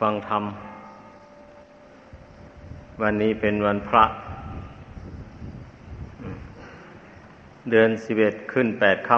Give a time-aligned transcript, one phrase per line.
[0.00, 0.44] ฟังธรรม
[3.02, 4.04] วันนี้เป็นวันพระ
[7.70, 9.16] เดือนสิบเอ็ดขึ้นแปดค่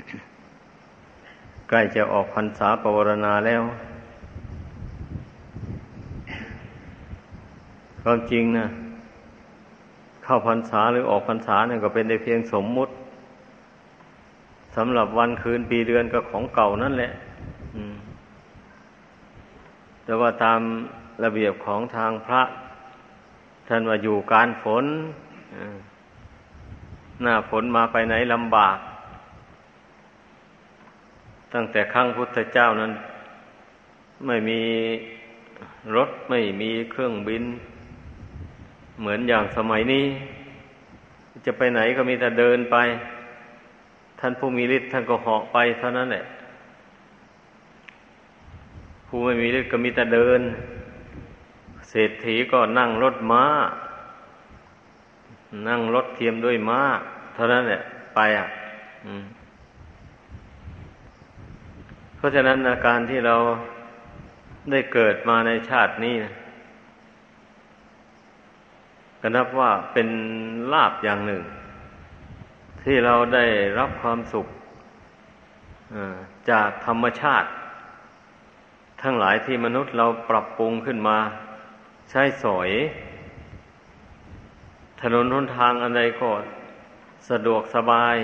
[0.00, 3.62] ำใกล้จะออกพรรษาปวารณาแล้ว
[8.02, 8.66] ความจริงนะ
[10.24, 12.92] เข้าพรรษาหรือออกพรรษาเนี่ยก็เป็นได้เพียงสมมุติ
[14.76, 17.10] สำหรับวันคืนปีเดือนก็ของเก่านั่นแหละ
[20.04, 20.60] แต่ว่าตาม
[21.24, 22.42] ระเบียบของทางพระ
[23.68, 24.84] ท่านว่าอยู่การฝน
[27.22, 28.78] หน้าฝนมาไปไหนลำบาก
[31.54, 32.92] ตั้งแต่ครั้งพุทธเจ้านั้น
[34.26, 34.60] ไม่มี
[35.96, 37.44] รถไม่มีเครื่องบิน
[39.00, 40.04] เหมือนอย่างสมัยนี้
[41.46, 42.76] จะไปไหนก็มีแต่เดินไป
[44.20, 46.24] ท่านผู้มีฤทธิ์ท่านก็เหาะไปเท่านั้นแหละ
[49.16, 50.40] ผู้ไม่มีฤทธิ์ก็มีแต่เดิน
[51.88, 53.44] เศรษฐีก็นั่งรถม้า
[55.68, 56.80] นั่งรถเทียมด้วยม้า
[57.34, 57.80] เท่านั้นแหละ
[58.14, 58.46] ไปอะ
[62.16, 63.36] เพราะฉะนั้นอาการที่เรา
[64.70, 66.32] ได้เกิดมาในชาตินี้นะ
[69.20, 70.08] ก็นับว่าเป็น
[70.72, 71.42] ลาบอย่างหนึ่ง
[72.84, 73.44] ที่เราได้
[73.78, 74.46] รับความสุข
[76.50, 77.48] จากธรรมชาติ
[79.04, 81.18] ทั้งหลายที่มนุษย์เราปรับปรุงขึ้นมา
[82.10, 82.70] ใช้สอย
[85.00, 86.30] ถนนหนทางอะไรก็
[87.30, 88.16] สะดวกสบาย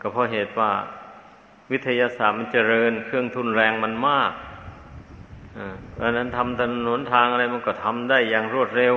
[0.00, 0.70] ก็เพราะเหตุว่า
[1.70, 4.32] วิทยาศาสตร์มันเจริญ เครื่องทุนแรงมันมาก
[5.92, 8.96] เพราะนั้นทำถนนหนทางอะไรมันก็ทำได้อย่างรวดเร็ว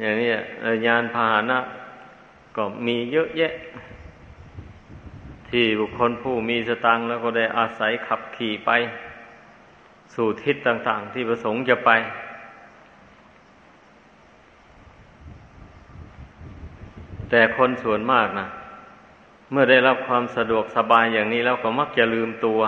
[0.00, 0.30] อย่างนี้
[0.86, 1.58] ยานพาหนะ
[2.56, 3.52] ก็มีเยอะแยะ
[5.58, 8.70] ที่บุคคลผู้มีสตังแล้วก็ได้อาศัยขับขี่ไป
[10.14, 11.90] สู่ทิศต่าง ๆ ที่ประสงค์จะไป
[17.30, 18.46] แต่คนส่วนมากนะ
[19.50, 22.60] เมื่อได้รับความสะดวกสบายอย่างนี้แล้วก็มักจะลืมตัว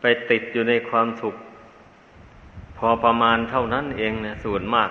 [0.00, 1.34] ไปติดอยู่ในความสุข
[2.78, 4.90] พอประมาณเท่านั้นเองนะส่วนมาก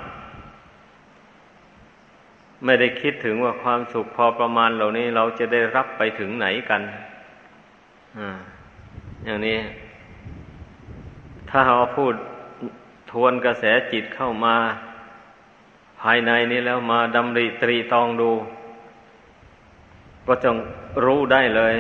[2.66, 6.81] ไม่ได้คิดถึงว่าความสุขพอประมาณเหล่านี้เราจะได้รับไปถึงไหนกัน
[8.17, 8.19] อ
[9.25, 9.59] อย่างนี้
[11.50, 12.13] ถ้าเราพูด
[13.11, 14.55] ทวนกระแสจิตเข้ามา
[16.01, 18.31] ภายในนี้แล้วมาดำริตรีตองดู
[20.27, 20.55] ก็จง
[21.05, 21.73] รู้ได้เลย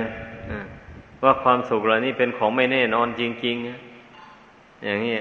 [1.23, 3.55] ว่าความสุขเหล่านี้เป็นของไม่แน่นอนจริง
[4.19, 5.17] ๆ อย่างนี้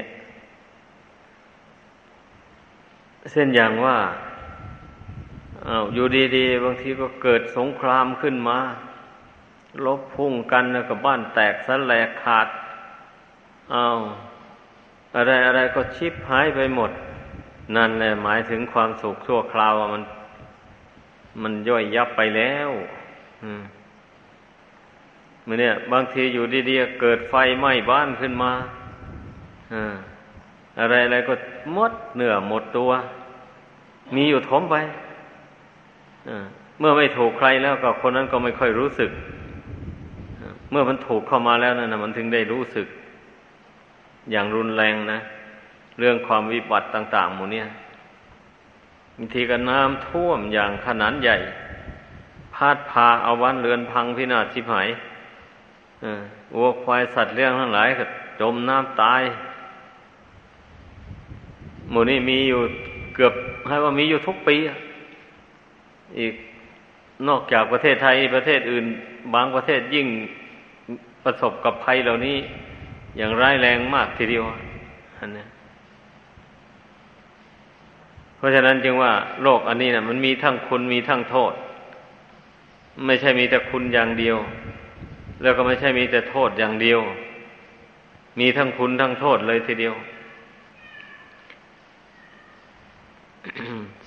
[3.33, 3.97] เช่นอย่างว่า
[5.67, 6.07] อาอยู่
[6.37, 8.59] ดีๆ บางทีก็เกิดสงครามขึ้นมา
[9.85, 12.49] ลบพุ่งกันแล้วก็บ้านแตกสลายขาด
[13.75, 13.99] อา้าว
[15.15, 16.91] อะไรอะไรก็ชิบหายไปหมด
[17.77, 20.03] นั่นแหละหมายถึงความสุขชั่วคราวมัน
[21.43, 22.71] มันย่อยยับไปแล้ว
[23.43, 23.63] อืม
[25.45, 28.53] เมื่อเนี่ย บางทีอยู่ดีๆเกิดไฟไหม้บ้านขึ้นมา
[29.75, 29.95] อ่า
[30.79, 31.35] อะไรอะไรก็
[31.75, 32.91] หมดเหนื้อหมดตัว
[34.15, 34.77] มีอยู่ทมไป
[36.79, 39.11] เมื่อไม่ถูกใครแล้วก็คนนั้นก็ไม่ค่อยรู้สึก
[40.71, 42.87] เมื่อมันถูกเข้ามาแล้วนั่นนะมันถึงได้รู้สึก
[44.31, 45.19] อย่างรุนแรงนะ
[45.99, 47.69] เรื่องความวิบัติต่าง ๆ หมดเนี่ย
[49.17, 51.37] บางทีก็น้ำท่วมอย่างขนาดใหญ่
[52.55, 54.89] พาดพาเอาวันเรือนพังพินาศชิบหาย
[56.55, 58.05] วัวควายสัตว์เลี้ยงทั้งหลายก็
[58.41, 59.23] จมน้ำตาย
[61.91, 62.61] หมู่นี้มีอยู่
[63.15, 63.35] เกือบ
[63.69, 64.73] ให้ว่ามีอยู่ทุกปีอี
[66.19, 66.35] อีก
[67.29, 68.87] นอกจากประเทศไทยประเทศอื่น
[69.35, 70.09] บางประเทศยิ่ง
[71.25, 72.37] ประสบกับภัยเหล่านี้
[73.17, 74.45] อย่างร้ายแรงมากทีเดียว
[75.19, 75.45] อันนี้
[78.37, 79.13] เพราะฉะนั้นจึงว่า
[79.43, 81.53] โลกอันนี้นะมันมีทั้งคุณมีทั้งโทษ
[83.07, 84.37] ไม่ใช่มีแต่คุณอย่างเดียว
[85.43, 87.01] แล้วก็ไม่ใช่มีแต่โทษอย่างเดียว
[88.41, 89.95] มีทั้งคุณทั้งโทษเลยทีเดียว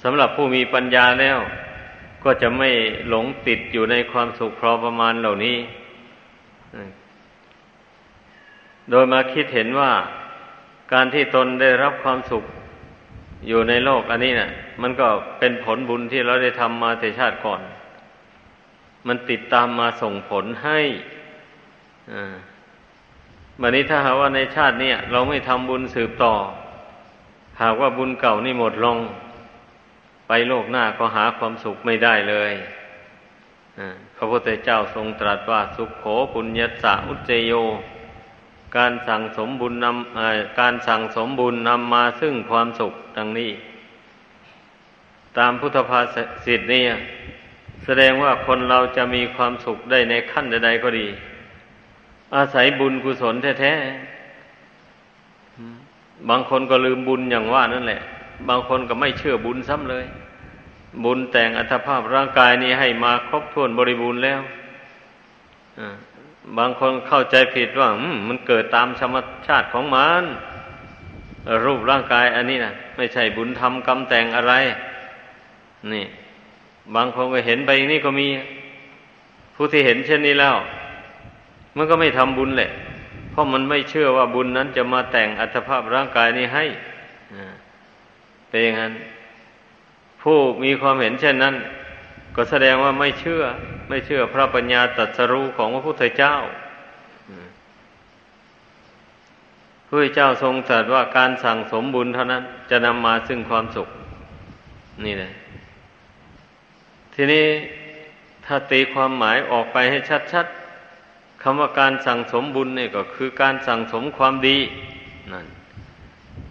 [0.04, 1.40] สำหรับผู้มีปัญญาแล้ว
[2.24, 2.70] ก็จะไม่
[3.10, 5.58] หลงติดอยู่ในความสุขพอประมาณเหล่านี้
[8.90, 9.92] โดยมาคิดเห็นว่า
[10.94, 12.44] การที่ตนได้รับความสุข
[13.48, 14.50] อยู่ในโลกอันนี้นะ่ะ
[14.82, 15.08] มันก็
[15.40, 17.62] เป็นผลบุญที่เราได้ทำมาแต่ชาติก่อน
[19.08, 20.80] มันติดตามมาส่งผลให้
[23.62, 26.34] บันนี้ถ้าหากว่าในชาตินี้เราไม่ทำบุญสืบต่อ
[27.62, 28.98] หากว่าบุญเก่านี่หมดลง
[30.28, 32.54] ไปโลกหน้าก็หาความสุขไม่ได้เลย
[34.16, 36.04] พระพุทธเจ้าทรงตรัสว่าสุขโข
[36.34, 37.54] ปุญญสะอุจเจโย
[38.78, 43.52] การสั่งสมบุญนำการสั่งสมบุญนำมาซึ่งความสุขดังนี้
[45.38, 46.00] ตามพุทธภา
[46.46, 46.84] ษิตนี่
[47.86, 51.08] แสดงว่าคนเราจะมีความสุขได้ในขั้นใดๆก็ดี
[52.36, 58.02] อาศัยบุญกุศลแท้ๆบางคนก็ลืมบุญอย่างว่านั่นแหละ
[58.50, 60.06] บางคนก็ไม่เชื่อบุญซ้ำเลย
[61.04, 64.42] บุญแต่งอัตภาพร่างกายนี้ให้มาครบถ้วนบริบูรณ์แล้ว
[66.58, 67.90] บางคนเข้าใจผิดว่า
[68.28, 69.16] มันเกิดตามธรรม
[69.48, 70.24] ชาติของมัน
[71.66, 74.54] รูปร่างกายอันนี้นะไม่ใช่บุญทำกรรมแต่งอะไร
[75.94, 76.06] นี่
[76.96, 78.28] บางคนก็เห็นไปนี่ก็มี
[79.56, 80.56] ผู้ที่เห็นเช่นนี้แล้ว
[81.78, 82.72] มันก็ไม่ทำบุญแหละ
[83.32, 86.66] เพราะมันไม่เชื่อว่าบุญนั้นจะมาแต่งอัตภาพร่างกายนี้ให้
[88.54, 88.94] เป็นอย่างนั้น
[90.22, 91.56] ผู้มีความเห็นเช่นนั้น
[92.36, 93.44] ก็แสดงว่าไม่เชื่อ
[93.90, 96.36] ไม่เชื่อพระปัญญาตรัสรู้ของพระพุทธเจ้า
[99.88, 103.88] พระเจ้าทรงตรัสว่าการสั่งสมบุญเท่านั้น จะนำมาซึ่งความสุข
[105.06, 105.32] นี่แหละ
[107.14, 107.46] ทีนี้
[108.46, 109.98] ถ้าตีความหมายออกไปให้
[110.34, 114.58] ชัดๆคำว่าการสั่งสมบุญนี่ก็คือการสั่งสมความดี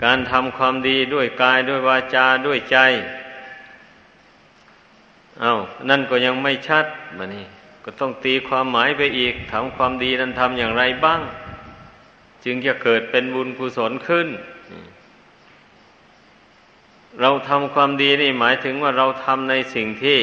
[0.04, 2.78] การทำความดีด้วยกายด้วยวาจาด้วยใจ
[5.40, 5.54] เอา้า
[5.88, 7.44] นั่นก็ยังไม่ชัดมานี่
[7.84, 11.20] ก็ต้องตีความหมายไปอีกทำความดีนั้นทำอย่างไรบ้าง
[12.44, 14.28] จึงจะเกิดเป็นบุญกุศลขึ้น
[17.20, 20.18] เราทำความดีนี่หมายถึงว่าเราทำในสิ่งที่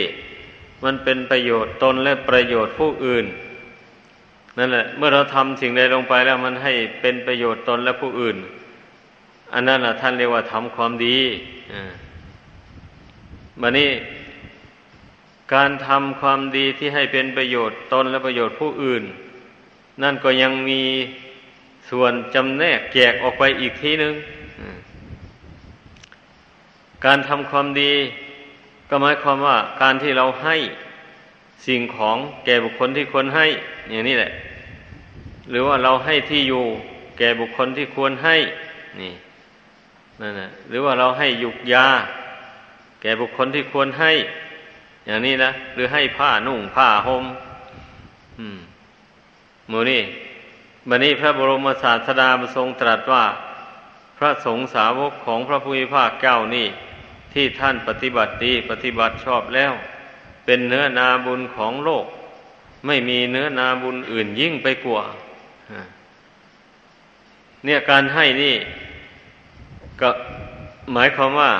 [0.83, 3.25] มันเป็นประโยชน์ตนและประโยชน์ผู้อื่น
[4.57, 8.37] นั่นแหละ เมื่อเราทำสิ่งใดลงไปแล้วมันให้เป็นประโยชน์ตนและผู้อื่น
[9.53, 11.17] อันนั้นแหละท่านเรียกว่าทำความดี
[11.73, 11.91] อ่า
[13.61, 13.89] บันี้
[15.53, 19.03] การทำความดีที่ให้เป็นประโยชน์ตนและประโยชน์ผู้อื่น
[20.03, 20.81] นั่นก็ยังมี
[21.89, 24.13] ส่วนจำแนกแจกออกไปอีกทีหนึ่ง
[27.05, 27.93] การทำความดี
[28.89, 30.55] ก็หมายความว่าการที่เราให้
[31.67, 33.47] สิ่งของแก่บุคคลที่ควรให้
[33.89, 34.31] อย่างนี้แหละ
[35.49, 36.63] หรือว่าเราให้ที่อยู่
[37.17, 38.35] แก่บุคคลที่ควรให้
[39.01, 39.13] นี่
[40.21, 41.87] นั่นนะหรือว่าเราให้ยุกยา
[43.01, 44.11] แก่บุคคลที่ควรให้
[45.05, 47.25] อย่างนี้นะหรือให้ผ้านุ่งผ้าหม่ม
[48.39, 48.59] อืม
[49.71, 50.01] มูนี่
[50.89, 53.25] บันนี้พระบรมศาสดาทรงตรัสว่า
[54.17, 56.67] พระสงฆ์สาวกของพระพุทธภาคเจ้านี่
[57.33, 59.73] ที่ท่านปฏิบัติดีปฏิบัติชอบแล้ว
[60.45, 62.05] เป็นเนื้อนาบุญของโลก
[62.85, 65.03] ไม่มีเนื้อนาบุญอื่นยิ่งไปกว่า
[67.65, 68.55] เนี่ยการให้นี่
[70.01, 70.09] ก็
[70.93, 71.51] หมายความว่า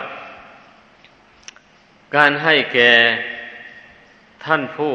[2.16, 2.92] การให้แก่
[4.46, 4.94] ท่านผู้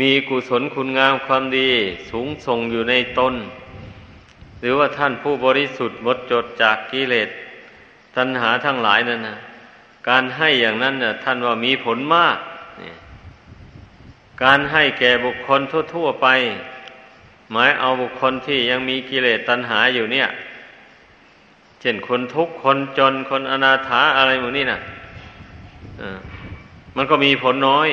[0.00, 1.70] มีกุศลคุณงามความดี
[2.10, 3.34] สูงส่งอยู่ในตน
[4.60, 7.28] หรือว่าท่านผู้บริสุทธิ์หมดจดจากกิเลส
[8.16, 9.36] ตัณหาทั้งหลายนั่นนะ
[10.08, 12.38] การให้อย่างนั้นน่ะท่านว่ามีผลมาก
[14.44, 15.60] การให้แก่บุคคล
[15.94, 16.28] ทั่ว ๆไป
[17.52, 20.28] หมายเอาบุคคลที่ยังมีกิเลสตัณหาอยู่เนี่ย
[21.86, 24.80] ช่นคนทุกข์คนจนคนอนาถาอะไรหมดนี่นะ่ะ
[26.96, 27.88] มันก็มีผลน้อย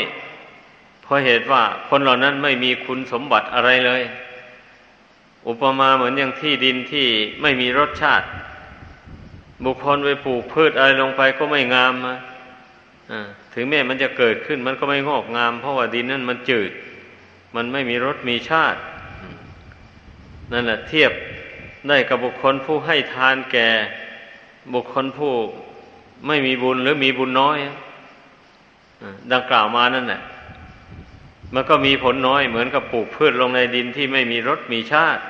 [1.02, 4.02] เพราะเหตุว่าคนเหล่านั้นไม่มีคุณสมบัติอะไรเลย
[5.48, 7.08] อุปมาเหมือนอย่างที่ดินที่
[7.42, 8.28] ไม่มีรสชาติ
[9.66, 12.16] บุคคลไปปลูกพืชอะไรลงไปก็ไม่งามมา
[13.54, 16.72] ถึงแม้มันจะเกิดขึ้นมันก็ไม่งอกงาม เพราะว่าดินนั้นมันจืด
[17.56, 18.80] มันไม่มีรสมีชาติ
[20.54, 21.12] นั่นแหละเทียบ
[21.88, 23.70] ได้กับบุคคลผู้ให้ทานแก่
[24.74, 25.34] บุคคลผู้
[26.28, 27.58] ไม่มีบุญหรือมีบุญน้อย
[29.32, 30.22] ดังกล่าวมานั่นแหละ
[31.54, 35.22] มันก็มีผลน้อยเหมือนกับปลูกพืชลงในดินที่ไม่มีรสมีชาติ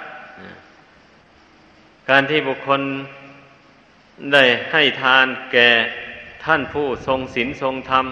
[2.09, 2.81] การที่บุคคล
[4.33, 5.69] ได้ให้ทานแก่
[6.45, 8.05] ท่านผู้ทรงศีลทรงธรรม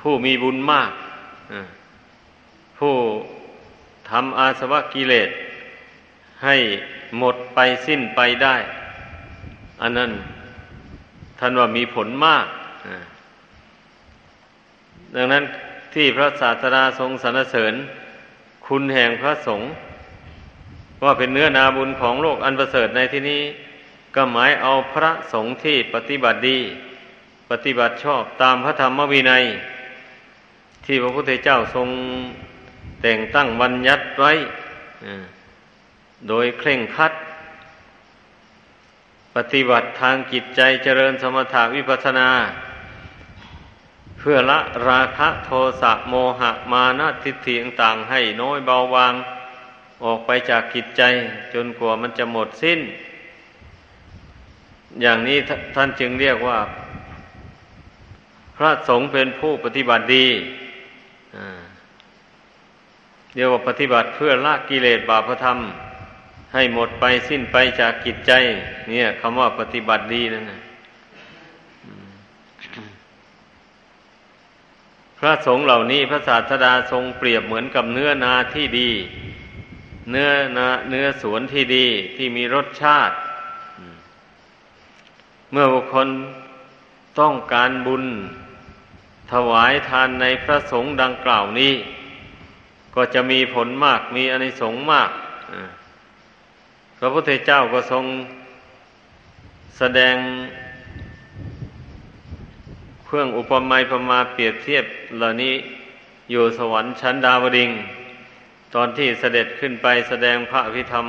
[0.00, 0.92] ผู้มีบุญมาก
[2.78, 2.94] ผู้
[4.10, 5.30] ทำอาสวะกิเลส
[6.44, 6.56] ให้
[7.18, 8.56] หมดไปสิ้นไปได้
[9.82, 10.10] อันนั้น
[11.38, 12.46] ท่านว่ามีผลมาก
[15.14, 15.44] ดังนั้น
[15.94, 17.74] ที่พระศาสดาทรงสรรเสริญ
[18.66, 19.68] คุณแห่งพระสงฆ์
[21.04, 23.42] ว่าเป็นเนื้อนาบุญของโลกอันประเสริฐในที่นี้
[24.14, 26.58] ก็หมายเอาพระสงฆ์ที่ปฏิบัติดี
[27.50, 29.44] ปฏิบัติชอบตามพระธรรมวินัย
[30.84, 31.88] ที่พระพุทธเจ้าทรง
[33.02, 34.32] แต่งตั้งวันยัดไว้
[36.28, 37.12] โดยเคร่งคัด
[39.34, 42.28] ปฏิบัติทางจิตใจเจริญสมถาวิปัสนา
[44.18, 44.58] เพื่อละ
[44.88, 45.50] ราคะโท
[45.82, 49.14] สะโมหะมานะทิฏฐิต่างให้น้อยเบาบาง
[50.04, 51.02] ออกไปจากกิจใจ
[51.54, 52.80] จนกว่ามันจะหมดสิ้น
[55.02, 55.38] อย่างนี้
[55.74, 56.58] ท่านจึงเรียกว่า
[58.56, 60.26] พระสงฆ์เป็นผู้ปฏิบัติดี
[63.34, 65.58] เรียกว่าปฏิบัติเพื่อละกิเลสบาปธรรม
[66.52, 68.32] ให้หมดไปสิ้นไปจากกิจใจ
[68.88, 70.60] เนี่ยคำว่าปฏิบัติดีนั่นนะ
[75.18, 78.90] พระสงฆ์เหล่านี้พระศาสดาทรงเปรียบเหมือนกับเนื้อนาที่ดี
[80.10, 81.86] เนื้อนาเนื้อสวนที่ดี
[82.16, 83.14] ที่มีรสชาติ
[85.52, 86.08] เมื่อบุคคล
[87.20, 88.04] ต้องการบุญ
[89.32, 91.74] ถวายทานในพระสงฆ์ดังกล่าวนี้
[92.94, 95.10] ก็จะมีผลมากมีอนิสงส์มาก
[96.98, 98.04] พระพุทธเจ้าก็ทรง
[99.78, 100.16] แสดง
[103.06, 104.84] เครื่องอุปมาประมาเปรียบเทียบ
[105.16, 105.54] เหล่านี้
[106.30, 107.70] อยู่สวรรค์ชั้นดาวดิง
[108.74, 111.06] ตอนที่เสด็จขึ้นไปแสดงพระพิธรรม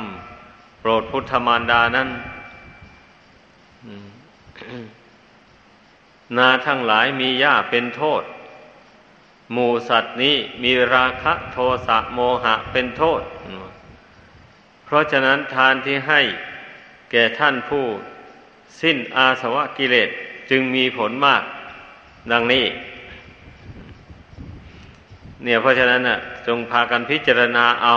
[0.80, 2.08] โปรดพุทธมารดานั้น
[6.36, 8.22] นาทั้งหลายมีหญ้าเป็นโทษ
[9.52, 13.22] หมูสัตว์นี้มีราคะโทสะโมหะเป็นโทษ
[14.90, 16.20] เพราะฉะนั้นทานที่ให้
[17.10, 17.84] แก่ท่านผู้
[18.82, 20.08] สิ้นอาสวะกิเลส
[20.50, 21.42] จึงมีผลมาก
[22.32, 22.64] ดังนี้
[25.42, 27.94] เนี่ยเพราะฉะนั้นน่ะ จงพากันพิจารณาเอา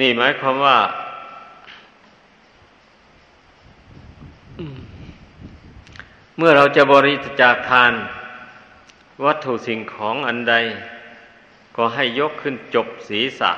[0.00, 0.78] นี่หมายความว่า
[6.36, 7.92] เมื่อเราจะบริจาคทาน
[9.24, 10.54] วัตถุสิ่งของอันใด
[11.76, 13.52] ก็ให้ยกขึ้นจบศีรษะ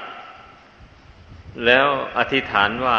[1.67, 2.99] แล้วอธิษฐานว่า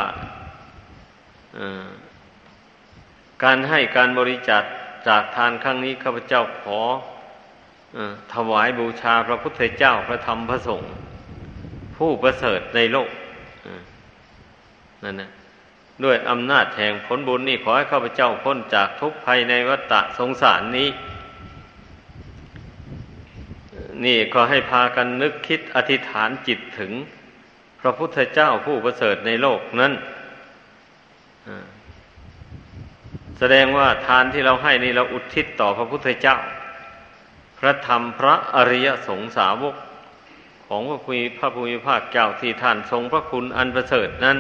[3.43, 4.63] การให้การบริจาค
[5.07, 6.79] จากทานครั้งนี้ข้าพเจ้าขอ
[7.97, 7.99] อ
[8.33, 10.93] ถวายบูชาพระพุทธเจ้าพระธรรมพระสงฆ์
[11.97, 13.09] ผู้ประเสริฐในโลก
[15.03, 15.31] นั่นนะ
[16.03, 20.89] ด้วยอำนาจแห่งผลบุญนี่ขอให้ข้าพเจ้าพ้นจากทุกภัยในวัฏสงสารนี้
[24.05, 26.91] นี่ขอให้พากันนึกคิดอธิษฐานจิตถึง
[27.83, 29.93] พระพุทธเจ้าผู้ประเสริฐในโลกนั้น
[33.39, 36.37] แสดงว่าทานที่เราให้นี่เราอุทิศต่อพระพุทธเจ้า
[37.59, 39.75] พระธรรมพระอริยสงสาวก
[40.67, 44.37] ของพระพุทธพระภูมิภาคเจ้าที่ท่านทรงพระคุณอันประเสริฐนั้น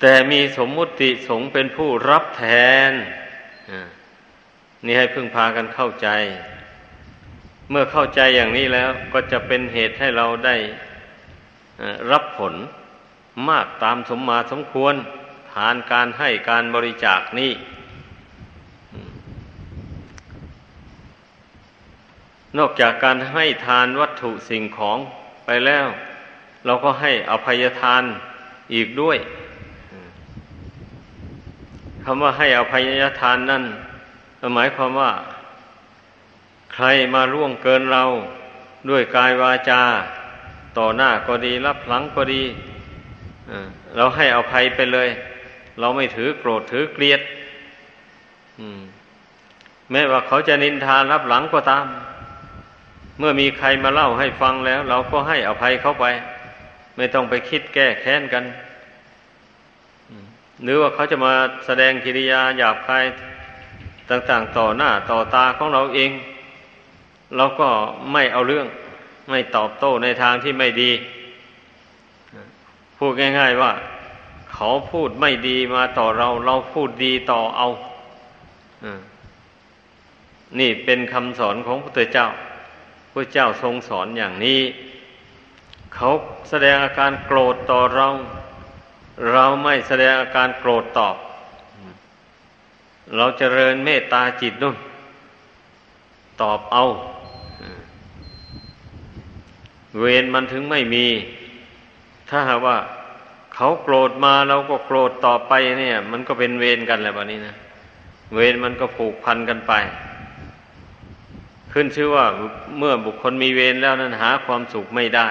[0.00, 2.44] แต่มีสมมุติสงเป็นผู้รับแท
[2.90, 2.92] น
[4.84, 6.08] นี่ให้พึ่งพากันเข้าใจ
[7.70, 10.56] เมื่อเข้าใจอย่างนี้แล้วก็จะเป็นเหตุให้เราได้
[12.12, 12.54] รับผล
[13.48, 14.94] มากตามสมมาสมควร
[15.52, 17.52] ทานการให้การบริจาคนี้
[22.58, 24.98] นอกจากการให้ทานวัตถุสิ่งของ
[25.46, 25.86] ไปแล้ว
[26.66, 28.02] เราก็ให้อภัยทาน
[28.74, 29.18] อีกด้วย
[32.04, 32.88] คำว่าให้อภัย
[33.20, 33.64] ทานนั่น
[34.54, 35.10] หมายความว่า
[36.74, 38.04] ใครมาล่วงเกินเรา
[38.90, 39.82] ด้วยกายวาจา
[40.78, 42.42] ต่อหน้าก็ดีรับหลังก็ดี
[43.96, 45.08] เราให้อภัยไปเลย
[45.80, 47.20] เราไม่ถือโกรธถือเกลียด
[49.90, 51.86] แม้ว่าเขาจะนินทารับหลังก็ตาม
[53.18, 56.04] เมื่อมีใครมาเล่าให้ฟังแล้ว เราก็ให้อภัยเขาไป
[56.96, 58.44] ไม่ต้องไปคิดแก้แค้นกัน
[60.64, 61.32] หรือว่าเขาจะมา
[61.66, 63.04] แสดงกิริยาหยาบคาย
[64.10, 66.10] ต่าง ๆ ต่อหน้าต่อตาของเราเอง
[67.36, 67.68] เราก็
[68.12, 68.66] ไม่เอาเรื่อง
[69.30, 70.90] ไม่ตอบโต้ในทางที่ไม่ดี
[72.96, 73.72] พูดง่าย ๆว่า
[74.52, 77.68] เขาพูดไม่ดีมาต่อเรา เราพูดดีต่อเอา
[80.58, 82.28] นี่เป็นคำสอนของพระเจ้า
[83.12, 84.60] พระเจ้าทรงสอนอย่างนี้
[85.94, 86.10] เขา
[86.50, 88.08] แสดงอาการโกรธต่อเรา
[89.32, 91.16] เราไม่แสดงอาการโกรธตอบ
[93.16, 94.76] เราจเจริญเมตตาจิตนุ่น
[96.42, 96.84] ตอบเอา
[100.00, 101.06] เวรมันถึงไม่มี
[102.30, 102.78] ถ้าหากว่า
[103.54, 107.54] เขาโกรธมาเราก็โกรธต่อไปเนี่ย มันก็เป็นเวรกันแหละแบบนี้นะ
[108.34, 109.72] เวรมันก็ผูกพันกันไป
[111.72, 112.26] ขึ้นชื่อว่า
[112.78, 115.28] เมื่อบุคคลมีเวรแล้วนั้นหาความสุขไม่ได้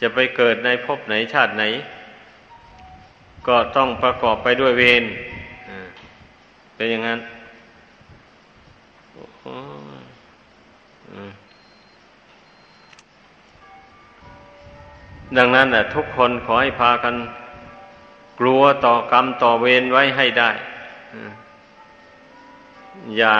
[0.00, 1.64] จะไปเกิดในภพไหนชาติไหน
[3.48, 5.04] ก็ต้องประกอบไปด้วยเวร
[6.74, 7.18] เป็นอย่างนั้น
[15.36, 17.14] ดังนั้นแหละทุกคนขอให้พากัน
[18.40, 20.50] กลัวต่อกรรมต่อเวรไว้ให้ได้
[23.18, 23.34] อย่า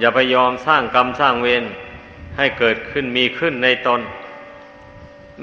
[0.00, 1.64] อย่าไปยอมสร้างกรรมสร้างเวร
[2.36, 4.00] ให้เกิดขึ้นมีขึ้นในตน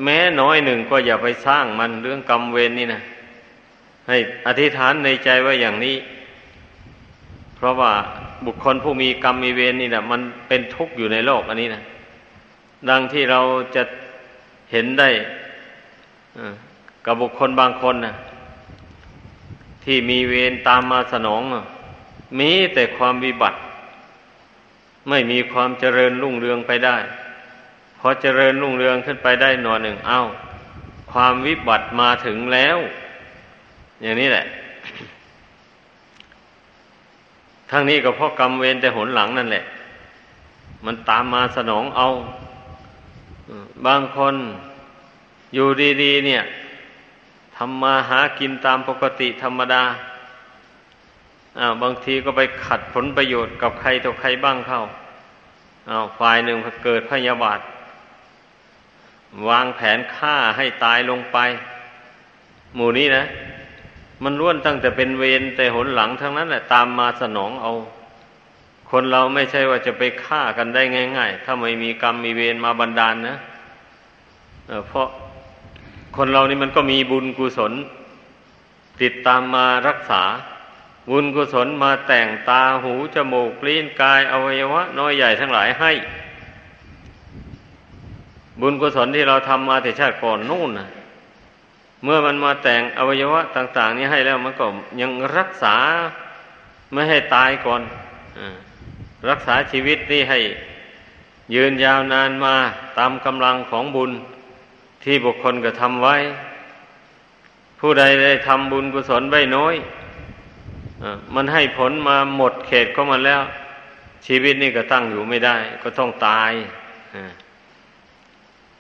[0.04, 3.02] แม้น้อยหนึ่งก็อย่าไปสร้างมันเรื่องกรรมเวรนนี่นะ
[4.08, 4.18] ให้
[4.48, 5.96] อธิษฐานในใจไว้อย่างนี้
[7.56, 7.92] เพราะว่า
[8.46, 11.84] บุคคลผู้มีกรรมมีเวรนี่นะมันเป็นทุกข์อยู่ในโลกอันนี้นะ
[12.90, 13.42] ดังที่เรา
[13.76, 13.84] จะ
[14.76, 15.10] ห็นได้
[17.06, 18.16] กับบุคคลบางคนนะ
[19.84, 21.42] ที่มีเวรตามมาสนอง
[22.40, 23.58] มีแต่ความวิบัติ
[25.10, 26.98] ไม่มีความเจริญรุ่งเรืองไปได้
[28.00, 30.22] พอเจริญรุ่งเรืองขึ้นไปได้หน่อหนึ่งเอา้า
[31.12, 32.78] ความวิบัติมาถึงแล้ว
[34.02, 34.46] อย่างนี้แหละ
[37.72, 39.64] ทั้งนี้ก็เพราะกรรมเวรแต่หนหลังนั่นแหละ
[40.86, 42.08] มันตามมาสนองเอา
[43.86, 44.36] บางคน
[45.54, 45.68] อยู่
[46.04, 46.44] ดีๆเนี่ย
[47.56, 49.84] ทำมาหากินตามปกติธรรมดา
[51.60, 54.82] อาบางทีก็ไปขัดผลประโยชน์กับใครต่อใครบ้างเข้า
[55.90, 57.60] อาฝ่ายหนึ่งเกิดพยาบาท
[59.50, 61.38] วางแผนฆ่าให้ตายลงไป
[62.76, 63.26] หมู่นี้นะ
[64.24, 67.72] มันล้วนตั้งแต่เป็นเวรแต่หนหลังทั้งนั้นแหละตามมาสนองเอา
[68.92, 70.82] คนเราไม่ใช่ว่าจะไปฆ่ากันได้
[71.18, 73.38] ง่าย ๆ ถ้าไม่มีกรรมมีเวรมาบันดาลนะ
[74.88, 75.08] เพราะ
[76.18, 77.74] คนเรานี่มันก็มีบุญกุศล
[79.02, 80.24] ติดตามมารักษา
[81.10, 85.92] บุญกุศลมาแต่งตาหูจมูกลิ้นกายอวัยวะ น้อยใหญ่ทั้งหลายให้
[88.62, 90.90] บุญกุศลที่เราทำมาแต่ชาติก่อนนู่นนะ
[92.04, 94.66] เมื่อมันมาแต่งอวัยวะต่าง ๆ นี้ให้แล้วมันก็
[95.02, 95.76] ยังรักษา
[96.94, 97.82] ไม่ให้ตายก่อน
[98.40, 98.42] อ
[99.30, 100.40] รักษาชีวิตนี่ให้
[101.56, 102.56] ยืนยาวนานมา
[102.98, 104.12] ตามกำลังของบุญ
[105.04, 106.16] ที่บุคคลกระทำไว้
[107.80, 109.76] ผู้ใดได้ทำบุญกุศลไว้น้อย
[111.02, 111.06] อ
[111.36, 113.42] มันให้ผลมาหมดเขตของมันแล้ว
[114.26, 116.52] ชีวิตนี่ก็ตั้งอยู่ไม่ได้ ก็ต้องตาย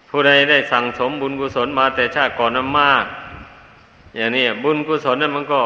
[0.10, 3.06] ผู้ใดได้สั่งสมบุญกุศลมาแต่ชาติก่อนนั้นมาก
[4.16, 5.62] อย่างนี้บุญกุศลนั้นมันก็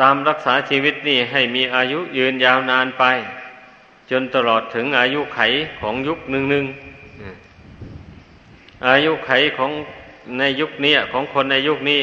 [0.00, 3.04] ตามรักษาชีวิตนี่ให้มีอายุยืนยาวนานไป
[4.10, 5.40] จนตลอดถึงอายุไข
[5.80, 6.64] ของยุคหนึ่งหนึ่ง
[8.88, 9.72] อายุไขของ
[10.38, 12.02] ในยุคนี้ของคนในยุคนี้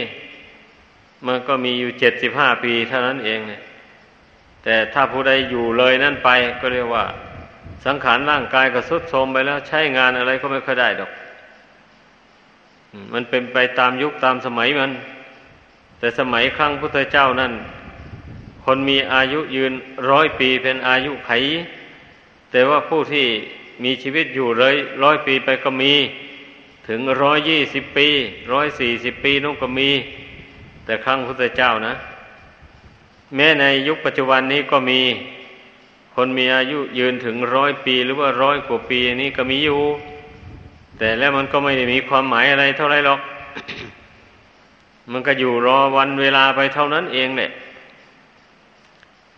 [1.28, 3.62] มันก็มีอยู่เจ็ดสิบห้าปีเท่านั้นเองเนี่ย
[4.64, 6.30] แต่ถ้าผู้ใดอยู่เลยนั่นไป
[6.62, 7.06] ก็เรียกว่า
[7.86, 11.12] สังขารร่างกายก็สุดโทรมไปแล้วใช้งานอะไรก็ไม่ค่อยได้ดอก
[13.14, 14.92] มันเป็นไปตามยุคตามสมัยมัน
[16.00, 17.54] แต่สมัยครั้งพุทธเจ้านั่น
[18.66, 19.74] คนมีอายุยืน
[20.10, 21.32] ร้อยปีเป็นอายุไข
[22.58, 23.28] แต่ว่าผู้ที่
[23.84, 25.94] มีชีวิตอยู่เลยร้อยปีไปก็มี
[26.88, 28.08] ถึงร้อยยี่สิบปี
[28.54, 29.90] ร้อยสี่สิบปีนู่นก็มี
[30.86, 31.94] แต่ครั้งพุทธเจ้านะ
[33.36, 35.02] แม้ในยุคปัจจุบันนี้ก็มี
[36.16, 39.82] คนมีอายุยืนถึงร้อยปีหรือว่าร้อยกว่าปีนี้ก็มีอยู่
[40.98, 43.20] แต่แล้วมันก็ไม่ได้มีความหมายอะไรเท่าไรหรอก
[45.12, 47.52] มันก็อยู่รอวันเวลาไปเท่านั้นเองเนี่ย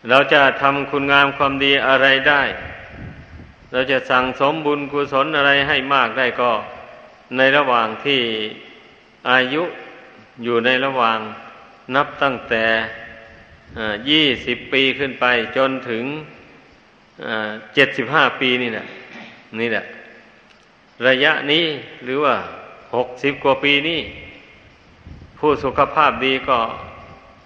[0.10, 2.44] เราจะทำคุณงามความดีอะไรได้
[3.72, 6.52] เราจะสั่งสมบุญกุศลอะไรให้มากได้ก็
[7.38, 8.22] ในระหว่างที่
[9.30, 9.64] อายุ
[10.44, 11.20] อยู่ในระหว่าง
[11.96, 12.66] นับตั้งแต่
[14.10, 15.26] ยี่สิบปีขึ้นไป
[15.58, 16.04] จนถึง
[17.76, 18.86] เจ็ดสิบห้าปีนี่แหละ
[19.60, 19.84] นี่แหละ
[21.08, 21.66] ระยะนี้
[22.04, 22.36] หรือว่า
[22.96, 24.00] หกสิบกว่าปีนี้
[25.40, 26.60] ผู้สุขภาพดีก็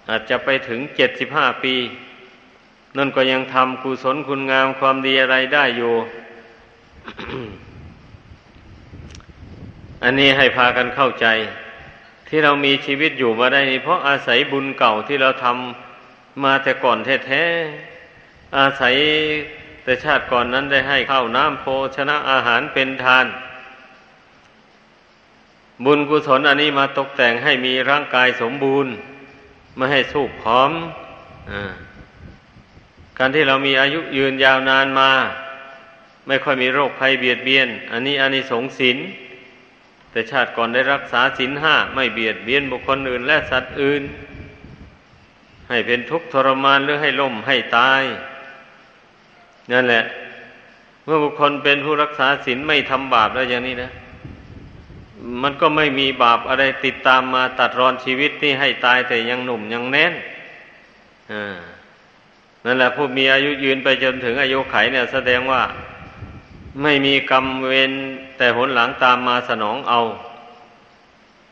[0.08, 1.74] อาจจะไปถึงเจ็ดสิบห้าปี
[2.96, 5.94] นั่นก็ยังทำกุศลคุณงามความดีอะไรได้อยู่
[10.02, 11.26] อันนี้ให้พากันเข้าใจ
[12.28, 18.94] ที่เรามีชีวิตอยู่มาได้นี่เพราะอาศัยบุญเก่าที่เราทำมาแต่ก่อนแท้ๆอาศัย
[19.82, 21.64] แต่ชาติก่อนนั้นได้ให้ข้าวน้ำโภ
[21.96, 23.26] ชนะอาหารเป็นทาน
[25.84, 28.92] บุญกุศลอันนี้มาตกแต่งให้มีร่างกายสมบูรณ์
[29.76, 30.70] ไม่ให้สูบพร้อม
[31.50, 31.52] อ
[33.18, 35.10] การที่เรามีอายุยืนยาวนานมา
[36.26, 38.98] ไม่ค่อยมีโรคภัยเบียดเบียน อันนี้อันนี้สงสิน
[40.10, 44.02] แต่ชาติก่อนได้รักษาศีลห้าไม่เบียดเบียนบุคคลอื่น และสัตว์อื่น
[45.68, 48.02] ให้เป็นทุกข์ทรมานหรือให้ล่มให้ตาย
[49.72, 50.04] นั่นแหละ
[51.04, 53.90] เมื่อบุคคลเป็นผู้รักษาศีลไม่ทำบาปแล้วอย่างนี้นะ
[55.42, 60.12] มันก็ไม่มีบาปอะไรติดตามมาตัดรอนชีวิตที่ให้ตายแต่ยังหนุ่มยังแน่น
[62.64, 65.62] นั่นแหละผู้มีอายุยืนไปจนถึงอายุไขเนี่ยแสดงว่า
[66.82, 67.92] ไม่มีกรรมเวร
[68.38, 70.00] แต่ผลหลังตามมาสนองเอา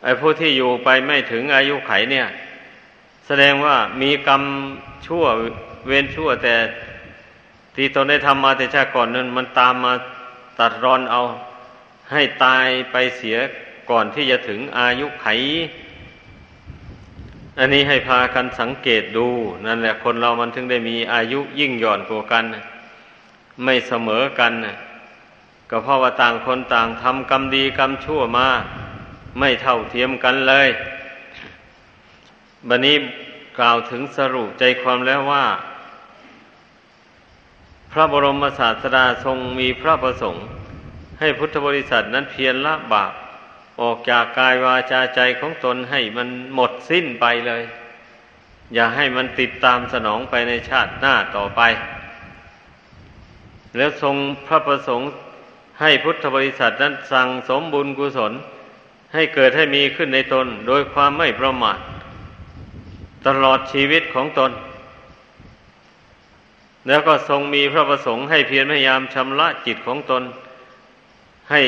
[0.03, 2.27] ไอ้ผู้ที่อยู่ไปไม่ถึงอายุไขเนี่ย
[3.27, 4.43] แสดงว่ามีกรรม
[5.07, 5.25] ชั่ว
[5.87, 6.55] เวรชั่วแต่
[7.75, 9.93] ที่ตนได้ทำมาแต่ชาติก่อนนั้นมันตามมา
[10.59, 11.23] ตัดรอนเอา
[12.13, 13.37] ให้ตายไปเสีย
[13.91, 15.27] ก่อนที่จะถึงอายุไข
[17.63, 19.27] อันนี้ให้พากันสังเกตดู
[19.67, 22.45] นั่นแหละคนเรามันถึงได้มีอายุยิ่งหย่อนกว่ากัน
[23.65, 24.53] ไม่เสมอกัน
[25.71, 28.49] ก็เพราะว่าต่างคนต่างทำกรรมดีกรรมชั่วมา
[29.39, 30.69] ไม่เท่าเทียมกันเลย
[32.69, 32.97] บันนี้
[33.59, 35.45] กล่าวถึงสรุปใจความแล้วว่า
[37.93, 40.45] พระบรมศาสดาทรงมีพระประสงค์
[41.21, 43.13] ให้พุทธบริษัทนั้นเพียรละบาป
[43.81, 47.63] ออกจากกายวาจาใจของตนให้มันหมดสิ้นไปเลย
[48.75, 51.61] อย่าให้มันติดตามสนองไปในชาติหน้าต่อไป
[53.77, 54.17] แล้วทรง
[54.47, 55.09] พระประสงค์
[55.81, 58.33] ให้พุทธบริษัทนั้นสั่งสมบุญกุศล
[59.15, 61.79] ให้เกิดให้มีขึ้นในตนโดยความไม่ประมาท
[63.27, 64.53] ตลอดชีวิตของตน
[66.87, 70.23] แล้วก็ทรงมีพระประสงค์ให้เพียรพยายามชำระจิตของตน
[71.51, 71.61] ให้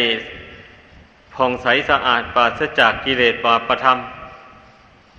[1.34, 3.98] ผ่องใสสะอาดปราศจากกิเลสบาประธรรม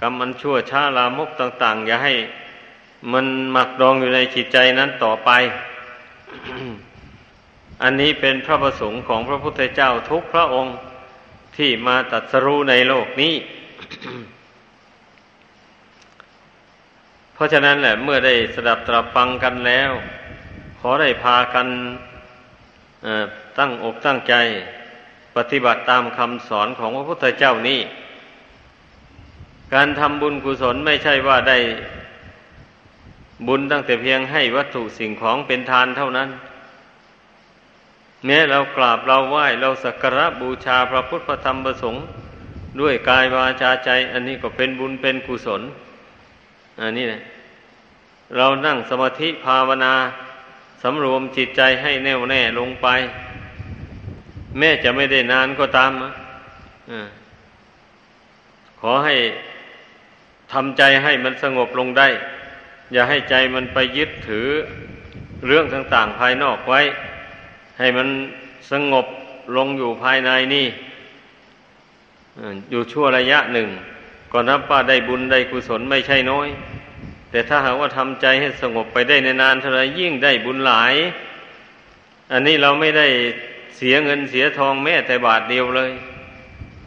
[0.01, 2.13] กรรมมันชั่วช้าลามกต่าง ๆ อย่าให้
[3.11, 5.29] มันหมักดองอยู่ในจิตใจนั้นต่อไป
[7.83, 10.75] อันนี้เป็นพระประสงค์ของพระพุทธเจ้าทุกพระองค์
[11.57, 13.33] ที่มาตัดสรู้ในโลกนี้
[17.33, 19.91] เพราะฉะนั้นแหละเมื่อได้สดับตรับฟังกันแล้ว
[20.79, 21.67] ขอได้พากัน
[23.57, 24.33] ตั้งอกตั้งใจ
[25.35, 27.79] ปฏิบัติตามคำสอนของพระพุทธเจ้านี้
[29.73, 31.57] การทำบุญกุศลไม่ใช่ว่าได้
[33.47, 36.29] บุญตั้งแต่เพียงให้วัตถุสิ่งของเป็นทานเท่านั้น
[38.25, 42.03] แม้เรากราบเราไหว้เราสักการะบูชาพระพุทธพระธรรมประสงค์
[42.79, 45.61] ด้วยกายวาจาใจ อันนี้ก็เป็นบุญเป็นกุศล
[46.81, 47.21] อันนี้นะ
[48.37, 49.93] เรานั่งสมาธิภาวนา
[50.83, 52.87] สำรวมจิตใจให้แน่วแน่ลงไป
[54.57, 55.91] แม้จะไม่ได้นานก็ตาม
[56.91, 56.93] อ
[58.79, 59.15] ขอให้
[60.53, 62.07] ทำใจให้มันสงบลงได้
[62.93, 64.47] อย่าให้ใจมันไปยึดถือ
[65.47, 66.81] เรื่องต่าง ๆ ภายนอกไว้
[67.79, 68.07] ให้มัน
[68.71, 69.05] สงบ
[69.55, 70.67] ลงอยู่ภายในนี่
[72.71, 73.69] อยู่ชั่วระยะหนึ่ง
[74.31, 76.47] ก็นับว่าได้บุญได้กุศลไม่ใช่น้อย
[77.31, 80.93] แต่ถ้าหากว่าทำใจให้สงบไปได้ในนานเท่าไรยิ่งได้บุญหลาย
[82.31, 83.07] อันนี้เราไม่ได้
[83.77, 85.91] เสียเงินเสียทองแม้แต่บาทเดียวเลย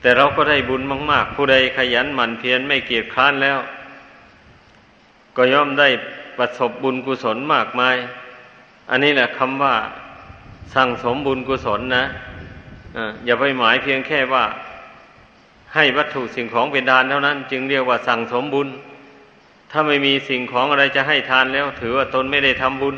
[0.01, 3.59] แต่เราก็ได้บุญมาก ๆ ผู้ใดขยันหมั่นเพียรไม่เกียจคร้านแล้ว
[5.37, 5.89] ก็ย่อมได้
[6.39, 7.97] ประสบบุญกุศลมากมาย
[8.91, 9.75] อันนี้แหละคำว่า
[10.75, 12.05] สั่งสมบุญกุศลนะ
[12.97, 14.45] ออย่าไปหมายเพียงแค่ว่า
[15.75, 18.69] ให้วัตถุสิ่งของเป็นทานเท่านั้น จึงเรียกว่าสั่งสมบุญ
[19.71, 22.97] ถ้าไม่มีสิ่งของอะไรจะให้ทานแล้ว ถือว่าตนไม่ได้ทำบุญ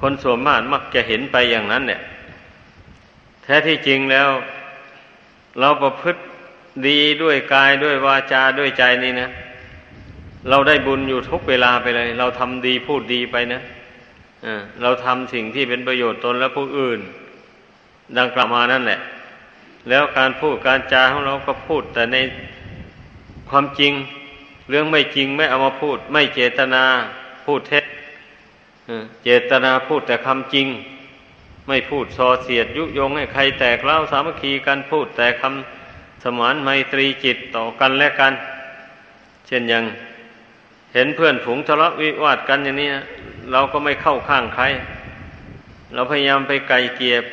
[0.00, 2.00] คนส่วนมากมักจะเห็นไปอย่างนั้นเนี่ย
[3.44, 4.28] แท้ที่จริงแล้ว
[5.60, 6.20] เราประพฤติ
[6.88, 9.28] ดีด้วยกายด้วยวาจาด้วยใจนี่นะ
[10.48, 13.60] เราได้บุญอยู่ทุกเวลาไปเลย เราทำดีพูดดีไปนะ
[14.82, 17.00] เราทำสิ่งที่เป็นประโยชน์ตนและผู้อื่น
[18.18, 19.00] ดังกล่าวมานั่นแหละ
[19.88, 22.16] แล้วการพูดการจาของเราก็พูด แต่ใน
[23.50, 23.92] ความจริง
[24.70, 26.84] เรื่องไม่จริงไม่เอามาพูด ไม่เจตนา
[27.44, 27.84] พูดเท็จ
[29.24, 30.66] เจตนาพูดแต่คำจริง
[31.68, 38.32] ไม่พูดส่อเสียดยุยงให้ใครแตกเล่าสามัคคีกันพูดแต่คำสมานไมตรีจิตต่อกันและกัน
[39.46, 39.84] เช่นอย่าง
[40.94, 42.90] เห็นเพื่อนฝูงทะเลาะวิวาทกันอย่างนี้
[43.52, 44.64] เราก็ไม่เข้าข้างใคร
[45.94, 47.24] เราพยายามไปไกลเกียบ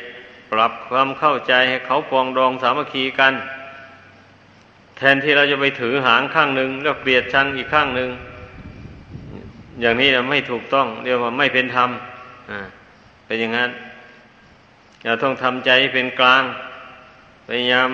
[0.52, 3.34] ปรับความเข้าใจให้เขาปองดองสามัคคีกัน
[4.96, 8.10] แทนที่เราจะไปถือหางข้างหนึ่งแล้วเกลียดชังอีกข้างหนึ่ง
[9.80, 11.90] อย่างนี้นะไม่ถูกต้องเรียกว่าไม่เป็นธรรม
[12.50, 12.60] อ่า
[13.26, 13.70] เป็นอย่างนั้น
[15.04, 16.44] เราต้องทำใจเป็นกลาง
[17.46, 17.90] พยายาม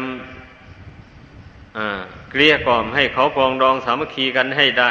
[2.31, 4.90] เกลี้ยกล่อมให้เขาปองดองสามัคคีกันให้ได้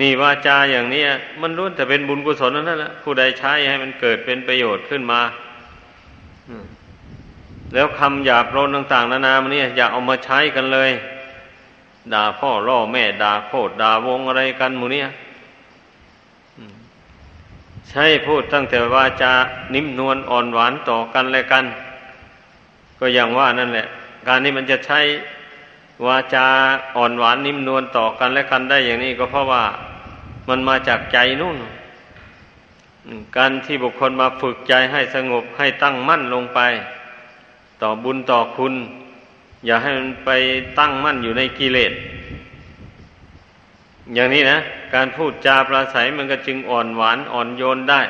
[0.00, 1.04] นี่วาจาอย่างนี้
[1.40, 5.20] มันล้วนแต่เป็นบุญกุศลนั่นแหละผู้ใดใช้ให้มันเกิดเป็นประโยชน์ขึ้นมา
[7.74, 10.90] แล้วคำหยาบโลนต่างๆนานามันนี่อย่าเอามาใช้กันเลย
[12.12, 15.08] ด่าพ่อล่อแม่ด่าโคตรด่าวงอะไรกันหมูเนี่ย
[17.90, 19.30] ใช่พูดตั้งแต่ว่าจะ
[19.74, 21.64] นิ่มนวลอ่อนหวานต่อกันและกัน
[22.98, 23.86] ก็อย่างว่านั่นแหละ
[24.26, 25.00] การนี้มันจะใช้
[26.06, 26.46] วาจา
[26.96, 29.64] อ่อนหวานนิ่มนวลต่อกันและกันได้อย่างนี้ก็เพราะว่า
[30.48, 31.56] มันมาจากใจนู่น
[33.36, 36.60] การที่บุคคลมาฝึกใจให้สงบให้ตั้งมั่นลงไป
[37.82, 38.74] ต่อบุญต่อคุณ
[39.66, 40.30] อย่าให้มันไป
[40.78, 41.92] ตั้งมั่นอยู่ในกิเลส
[44.14, 44.58] อย่างนี้นะ
[44.94, 48.02] การพูดจาปราศัยมันก็จึงอ่อนหวานอ่อนโยนได้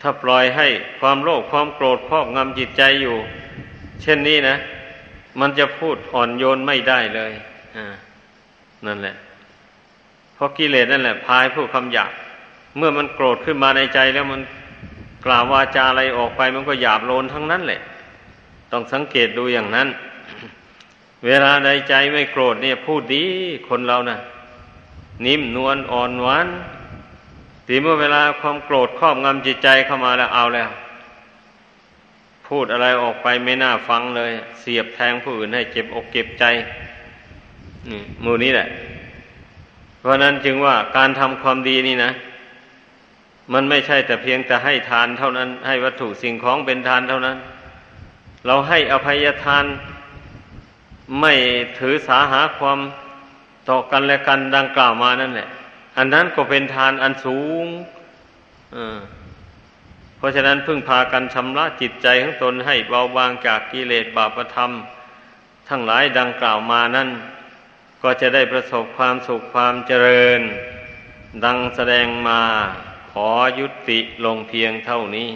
[0.00, 0.66] ถ้าปล่อยให้
[1.00, 3.16] ความโลภความโกรธครอบงำจิตใจอยู่
[4.02, 4.56] เช่นนี้นะ
[5.40, 7.32] มันจะพูดอ่อนโยนไม่ได้เลย
[8.86, 9.14] นั่นแหละ
[10.34, 12.12] เพราะกิเลสนั่นแหละ พายผู้คำหยาบ
[12.76, 14.40] เมื่อมันโกรธขึ้นมาในใจแล้วมัน
[15.24, 17.80] กล่าววาจาอะไรออกไป มันก็หยาบโลนทั้งนั้นแหละ
[18.72, 19.88] ต้องสังเกตดูอย่างนั้น
[21.26, 23.24] เวลาใดใจไม่โกรธเนี่ย พูดดี
[23.68, 24.18] คนเรานะ่ะ
[25.26, 26.46] นิ่มนวลอ่อนหวาน
[27.66, 30.70] ทีเมื่อเวลาความโกรธครอบงำจิตใจเข้ามาแล้วเอาแล้ว
[32.46, 36.44] พูดอะไรออกไปไม่น่าฟังเลย เสียบแทงผู้อื่นให้เจ็บอกเก็บใจ
[37.90, 38.68] นี่มูนี้แหละ
[40.00, 42.10] เพราะนั้นจึงว่าการทำความดีนี่นะ
[43.52, 47.36] มันไม่ใช่แต่เพียงแต่ให้ทานเท่านั้น ให้วัตถุสิ่งของเป็นทานเท่านั้น
[48.46, 49.64] เราให้อภัยทาน
[51.20, 51.32] ไม่
[51.78, 52.78] ถือสาหาความ
[53.68, 55.48] ต่อกันและกันดังกล่าวมานั่นแหละ
[55.96, 57.66] อันนั้นก็เป็นทานอันสูง
[60.16, 64.70] เพราะฉะนั้นพึ่งพากันชำระจิตใจของตนให้เบาบางจากกิเลสบาปธรรม
[65.68, 67.08] ทั้งหลายดังกล่าวมานั่น
[68.02, 70.40] ก็จะได้ประสบความสุขความเจริญ
[71.44, 72.40] ดังแสดงมา
[73.12, 75.30] ขอยุติลงเพียงเท่านี้